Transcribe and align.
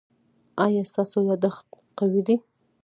ایا 0.65 0.83
ستاسو 0.91 1.17
یادښت 1.29 1.67
قوي 1.97 2.21
دی؟ 2.27 2.35